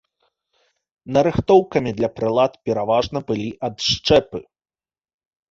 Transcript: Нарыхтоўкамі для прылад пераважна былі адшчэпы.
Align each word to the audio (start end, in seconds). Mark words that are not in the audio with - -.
Нарыхтоўкамі 1.17 1.91
для 1.99 2.09
прылад 2.17 2.57
пераважна 2.71 3.17
былі 3.29 3.47
адшчэпы. 3.71 4.43